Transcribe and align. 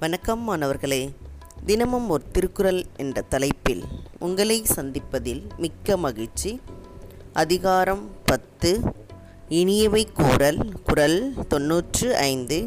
வணக்கம் 0.00 0.40
மாணவர்களே. 0.40 1.10
தினமும் 1.66 2.08
ஒரு 2.08 2.22
திருக்குறள் 2.32 2.84
என்ற 2.96 3.20
தலைப்பில் 3.20 3.84
உங்களை 4.18 4.62
சந்திப்பதில் 4.76 5.42
மிக்க 5.56 5.96
மகிழ்ச்சி. 5.96 6.60
அதிகாரம் 7.32 8.10
பத்து. 8.24 8.80
இனியவை 9.48 10.04
கூறல் 10.14 10.58
குறள் 10.84 11.32
தொன்னூற்று 11.48 12.16
ஐந்து. 12.16 12.62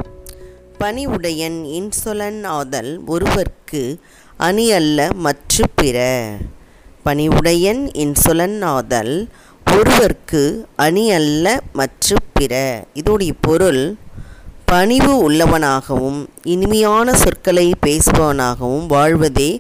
பணிவுடையன் 0.79 1.65
இன்சொலன் 1.65 2.44
ஆதல் 2.44 3.04
ஒருவர்க்கு 3.08 3.98
அணி 4.38 4.72
அல்ல 4.72 5.10
மற்று 5.13 5.66
பிற. 5.76 6.28
பணிவுடையன் 7.06 7.90
இன்சொலன் 7.96 8.63
ஆதல் 8.63 9.29
ஒருவர்க்கு 9.66 10.66
அணி 10.76 11.12
அல்ல 11.12 11.62
மற்று 11.74 12.16
பிற. 12.34 12.84
இதோடைய 12.94 13.32
பொருள் 13.42 13.96
பணிவு 14.72 15.31
உள்ளவனாகவும் 15.31 16.27
இனிமையான 16.44 17.13
சொற்களை 17.13 17.73
பேசுபவனாகவும் 17.85 18.85
வாழ்வதே 18.85 19.59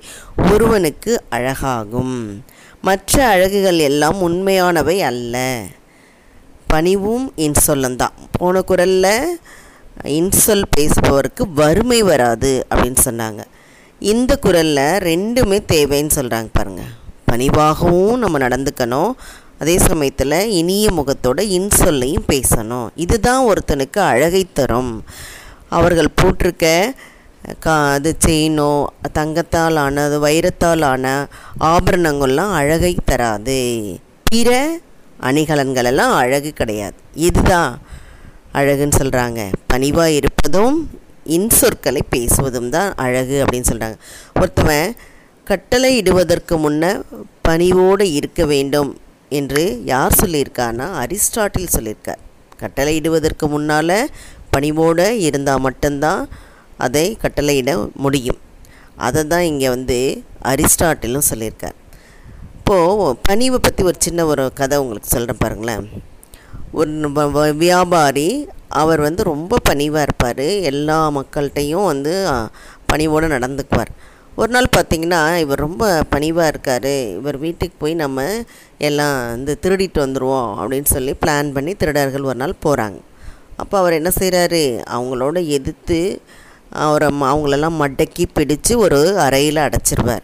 ஒருவனுக்கு 0.51 1.23
அழகாகும். 1.31 2.39
மற்ற 2.81 3.27
அழகுகள் 3.27 3.79
எல்லாம் 3.79 4.21
உண்மையானவை 4.21 5.01
அல்ல. 5.01 5.63
பணிவும் 6.67 7.33
இன்சொல்லந்தான் 7.37 8.15
போன 8.31 8.61
குரலில் 8.61 9.39
இன்சொல் 10.03 10.63
பேசுபவருக்கு 10.77 11.53
வறுமை 11.55 12.01
வராது 12.01 12.65
அப்படின்னு 12.75 12.97
சொன்னாங்க. 13.03 13.43
இந்த 13.99 14.37
குரலில் 14.37 14.77
ரெண்டுமே 14.77 15.59
தேவைன்னு 15.71 16.09
சொல்கிறாங்க 16.15 16.47
பாருங்கள் 16.53 16.99
பணிவாகவும் 17.31 18.17
நம்ம 18.17 18.37
நடந்துக்கணும். 18.37 19.11
அதே 19.61 19.75
சமயத்தில் 19.87 20.35
இனிய 20.59 20.85
முகத்தோட 20.97 21.39
இன்சொல்லையும் 21.57 22.27
பேசணும். 22.33 22.87
இதுதான் 23.03 23.41
ஒருத்தனுக்கு 23.49 23.99
அழகை 24.11 24.43
தரும். 24.59 24.93
அவர்கள் 25.77 26.15
போட்டிருக்க 26.21 26.67
கா 27.65 27.75
அது 27.95 28.11
செயினோ 28.25 28.71
தங்கத்தால் 29.17 29.77
ஆனது 29.83 30.17
வைரத்தால் 30.25 30.83
ஆன 30.89 31.05
ஆபரணங்கள்லாம் 31.73 32.53
அழகை 32.59 32.93
தராது. 33.09 33.59
பிற 34.29 34.49
அணிகலன்களெல்லாம் 35.29 36.13
அழகு 36.23 36.51
கிடையாது. 36.59 36.97
இதுதான் 37.27 37.71
அழகுன்னு 38.59 38.99
சொல்கிறாங்க 39.01 39.41
பணிவாக 39.67 40.17
இருப்பதும் 40.19 40.77
இன்சொற்களை 41.37 42.01
பேசுவதும் 42.15 42.69
தான் 42.69 42.91
அழகு 43.05 43.37
அப்படின்னு 43.43 43.69
சொல்கிறாங்க 43.71 43.97
ஒருத்தவன் 44.41 44.89
கட்டளை 45.49 45.91
இடுவதற்கு 46.01 46.55
முன்ன 46.65 46.91
பணிவோடு 47.47 48.05
இருக்க 48.19 48.41
வேண்டும். 48.53 48.91
என்று 49.39 49.63
யார் 49.91 50.19
சொல்லியிருக்கான்னா 50.21 50.87
அரிஸ்டாட்டில் 51.03 51.73
சொல்லியிருக்கார். 51.75 52.21
கட்டளையிடுவதற்கு 52.61 53.45
முன்னால் 53.53 53.97
பணிவோடு 54.53 55.05
இருந்தால் 55.27 55.65
மட்டும்தான் 55.67 56.23
அதை 56.85 57.05
கட்டளையிட 57.23 57.71
முடியும். 58.05 58.39
அதை 59.07 59.21
தான் 59.33 59.45
இங்கே 59.51 59.69
வந்து 59.75 59.97
அரிஸ்டாட்டிலும் 60.51 61.29
சொல்லியிருக்கார். 61.31 61.77
இப்போது 62.57 63.17
பணிவை 63.27 63.59
பற்றி 63.65 63.81
ஒரு 63.89 63.97
சின்ன 64.05 64.25
ஒரு 64.31 64.43
கதை 64.59 64.77
உங்களுக்கு 64.83 65.13
சொல்கிறேன் 65.15 65.41
பாருங்களேன். 65.43 65.85
ஒரு 66.79 67.53
வியாபாரி 67.63 68.29
அவர் 68.81 69.01
வந்து 69.07 69.21
ரொம்ப 69.31 69.59
பணிவாக 69.69 70.05
இருப்பார். 70.07 70.45
எல்லா 70.71 70.99
மக்கள்கிட்டையும் 71.17 71.89
வந்து 71.91 72.13
பணிவோடு 72.91 73.27
நடந்துக்குவார். 73.35 73.91
ஒரு 74.35 74.51
நாள் 74.51 74.73
பார்த்திங்கன்னா 74.75 75.35
இவர் 75.35 75.59
ரொம்ப 75.59 76.03
பணிவாக 76.09 76.51
இருக்கார். 76.53 76.93
இவர் 77.19 77.37
வீட்டுக்கு 77.37 77.75
போய் 77.79 77.93
நம்ம 77.93 78.25
எல்லாம் 78.77 79.17
இந்த 79.37 79.57
திருடிட்டு 79.61 79.99
வந்துடுவோம் 80.03 80.51
அப்படின்னு 80.59 80.85
சொல்லி 80.85 81.13
பிளான் 81.25 81.49
பண்ணி 81.51 81.73
திருடர்கள் 81.75 82.29
ஒரு 82.31 82.35
நாள் 82.35 82.61
போகிறாங்க 82.65 82.99
அப்போ 83.57 83.75
அவர் 83.77 83.97
என்ன 83.97 84.11
செய்கிறாரு 84.19 84.61
அவங்களோட 84.95 85.37
எதிர்த்து 85.47 86.21
அவரை 86.83 87.07
அவங்களெல்லாம் 87.31 87.79
மடக்கி 87.83 88.25
பிடிச்சு 88.35 88.73
ஒரு 88.75 88.99
அறையில் 89.19 89.65
அடைச்சிருவார். 89.65 90.23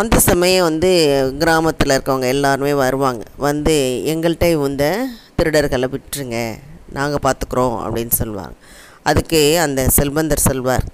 அந்த 0.00 0.16
சமயம் 0.18 0.64
வந்து 0.64 0.90
கிராமத்தில் 1.38 1.94
இருக்கவங்க 1.96 2.26
எல்லாருமே 2.26 2.72
வருவாங்க. 2.72 3.22
வந்து 3.36 3.74
எங்கள்கிட்ட 4.06 4.66
இந்த 4.68 4.86
திருடர்களை 5.38 5.88
விட்டுருங்க. 5.94 6.38
நாங்கள் 6.92 7.24
பார்த்துக்குறோம் 7.26 7.76
அப்படின்னு 7.84 8.14
சொல்லுவாங்க. 8.20 8.54
அதுக்கு 9.02 9.40
அந்த 9.60 9.80
செல்வந்தர் 9.88 10.46
சொல்வார். 10.50 10.86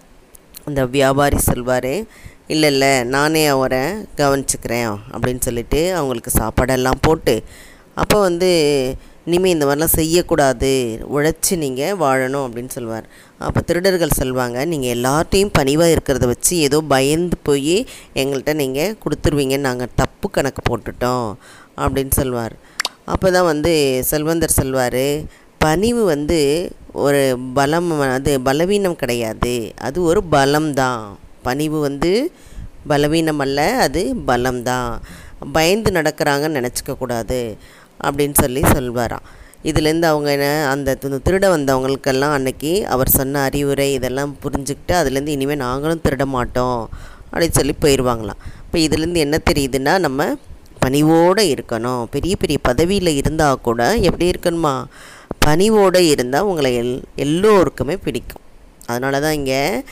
அந்த 0.67 0.81
வியாபாரி 0.95 1.39
சொல்வார் 1.43 1.93
இல்லை 2.47 2.69
இல்லை 2.71 2.93
நானே 3.11 3.43
அவரை 3.47 3.83
கவனிச்சுக்கிறேன் 4.17 4.91
அப்படின்னு 5.13 5.43
சொல்லிட்டு 5.43 5.81
அவங்களுக்கு 5.95 6.33
சாப்பாடெல்லாம் 6.35 7.03
போட்டு 7.03 7.35
அப்போ 7.97 8.19
வந்து 8.21 8.51
இனிமேல் 9.27 9.53
இந்த 9.53 9.65
மாதிரிலாம் 9.67 9.97
செய்யக்கூடாது 9.97 10.71
உழைச்சி 11.15 11.55
நீங்கள் 11.57 11.99
வாழணும் 12.01 12.45
அப்படின்னு 12.47 12.73
சொல்லுவார் 12.75 13.07
அப்போ 13.41 13.61
திருடர்கள் 13.61 14.19
சொல்லுவாங்க 14.21 14.59
நீங்கள் 14.65 14.93
எல்லார்ட்டையும் 14.95 15.53
பணிவாக 15.53 15.95
இருக்கிறத 15.95 16.27
வச்சு 16.27 16.55
ஏதோ 16.59 16.79
பயந்து 16.89 17.37
போய் 17.43 17.77
எங்கள்கிட்ட 18.15 18.55
நீங்கள் 18.55 18.97
கொடுத்துருவீங்கன்னு 19.03 19.69
நாங்கள் 19.69 19.95
தப்பு 19.95 20.29
கணக்கு 20.31 20.63
போட்டுட்டோம் 20.63 21.29
அப்படின்னு 21.79 22.15
சொல்லுவார் 22.15 22.57
அப்போ 23.07 23.29
தான் 23.31 23.49
வந்து 23.51 23.73
செல்வந்தர் 24.11 24.59
சொல்வார் 24.59 25.05
பணிவு 25.65 26.03
வந்து 26.05 26.39
ஒரு 27.05 27.23
பலம் 27.55 27.91
அது 28.17 28.33
பலவீனம் 28.41 28.97
கிடையாது. 28.97 29.55
அது 29.87 29.99
ஒரு 30.11 30.21
பலம்தான். 30.33 31.03
பணிவு 31.47 31.79
வந்து 31.81 32.11
பலவீனம் 32.87 33.43
அல்ல 33.45 33.61
அது 33.87 34.03
பலம்தான். 34.31 34.93
பயந்து 35.57 35.91
நடக்கிறாங்கன்னு 35.91 36.59
நினச்சிக்கக்கூடாது 36.59 37.41
அப்படின்னு 38.05 38.37
சொல்லி 38.43 38.63
சொல்வாராம். 38.75 39.27
இதுலேருந்து 39.69 40.07
அவங்க 40.13 40.31
என்ன 40.37 40.49
அந்த 40.71 40.91
திருட 41.03 41.47
வந்தவங்களுக்கெல்லாம் 41.57 42.37
அன்னைக்கு 42.39 42.73
அவர் 42.95 43.15
சொன்ன 43.19 43.43
அறிவுரை 43.49 43.89
இதெல்லாம் 43.93 44.33
புரிஞ்சுக்கிட்டு 44.45 44.95
அதுலேருந்து 45.01 45.35
இனிமேல் 45.37 45.65
நாங்களும் 45.67 46.05
திருட 46.05 46.25
மாட்டோம் 46.37 46.79
அப்படின்னு 47.33 47.59
சொல்லி 47.59 47.75
போயிடுவாங்களாம் 47.83 48.41
இப்போ 48.65 48.79
இதுலேருந்து 48.87 49.23
என்ன 49.27 49.39
தெரியுதுன்னா 49.51 49.95
நம்ம 50.07 50.31
பணிவோடு 50.85 51.43
இருக்கணும். 51.55 52.05
பெரிய 52.15 52.35
பெரிய 52.37 52.59
பதவியில் 52.69 53.17
இருந்தால் 53.21 53.65
கூட 53.67 53.81
எப்படி 54.09 54.27
இருக்கணுமா? 54.31 54.75
பணிவோடு 55.47 56.07
இருந்தால் 56.07 56.43
உங்களை 56.43 56.71
எல் 56.81 57.03
எல்லோருக்குமே 57.17 57.97
பிடிக்கும். 57.97 58.45
அதனால 58.87 59.21
தான் 59.21 59.33
இங்கே 59.33 59.83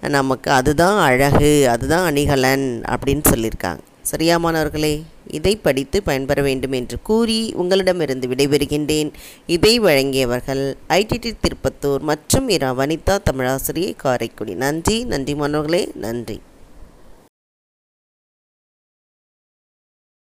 நமக்கு 0.00 0.50
அதுதான் 0.50 0.98
அழகு 1.08 1.68
அதுதான் 1.68 2.04
அணிகலன் 2.04 2.82
அப்படின்னு 2.88 3.22
சொல்லியிருக்காங்க. 3.30 3.78
சரியா 4.02 4.36
மாணவர்களே? 4.36 5.02
இதை 5.30 5.56
படித்து 5.56 6.02
பயன்பெற 6.02 6.42
வேண்டும் 6.42 6.72
என்று 6.72 6.96
கூறி 7.02 7.52
உங்களிடமிருந்து 7.56 8.28
விடைபெறுகின்றேன். 8.28 9.10
இதை 9.46 9.80
வழங்கியவர்கள் 9.80 10.74
ஐடிடி 10.88 11.32
திருப்பத்தூர் 11.40 11.98
மற்றும் 12.00 12.48
இரா 12.48 12.72
வனிதா 12.72 13.16
தமிழாசிரியை 13.30 13.96
காரைக்குடி. 13.96 14.54
நன்றி 14.54 15.04
நன்றி 15.04 15.34
மாணவர்களே. 15.34 15.82
நன்றி. 15.94 16.40